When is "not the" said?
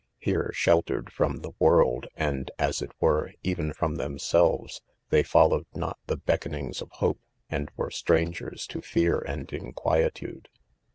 5.75-6.17